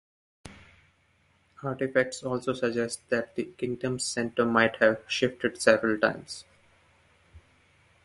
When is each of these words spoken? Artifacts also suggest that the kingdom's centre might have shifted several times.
Artifacts 1.61 2.23
also 2.23 2.53
suggest 2.53 3.07
that 3.09 3.35
the 3.35 3.43
kingdom's 3.55 4.03
centre 4.03 4.47
might 4.47 4.77
have 4.77 5.03
shifted 5.07 5.61
several 5.61 5.99
times. 5.99 6.43